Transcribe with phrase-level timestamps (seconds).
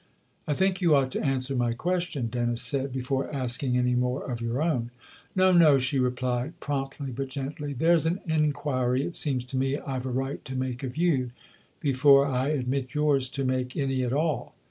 [0.47, 4.41] I think you ought to answer my question," Dennis said," before asking any more of
[4.41, 4.89] your own."
[5.35, 10.07] "No, no," she replied, promptly but gently;" there's an inquiry it seems to me I've
[10.07, 11.29] a right to make of you
[11.79, 14.55] before I admit yours to make any at all."